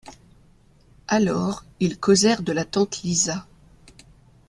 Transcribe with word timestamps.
Alors, 1.07 1.63
ils 1.79 1.99
causèrent 1.99 2.41
de 2.41 2.51
la 2.51 2.65
tante 2.65 3.03
Lisa. 3.03 3.45